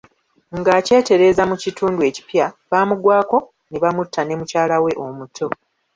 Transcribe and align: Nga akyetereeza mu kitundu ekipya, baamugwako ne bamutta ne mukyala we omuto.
Nga 0.59 0.71
akyetereeza 0.79 1.43
mu 1.49 1.55
kitundu 1.63 1.99
ekipya, 2.09 2.45
baamugwako 2.69 3.37
ne 3.69 3.77
bamutta 3.83 4.21
ne 4.23 4.35
mukyala 4.39 4.75
we 4.83 4.91
omuto. 5.05 5.47